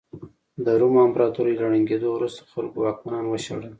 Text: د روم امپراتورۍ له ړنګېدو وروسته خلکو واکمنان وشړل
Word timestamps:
د 0.65 0.67
روم 0.79 0.95
امپراتورۍ 1.05 1.53
له 1.57 1.65
ړنګېدو 1.71 2.07
وروسته 2.13 2.41
خلکو 2.53 2.77
واکمنان 2.79 3.25
وشړل 3.27 3.65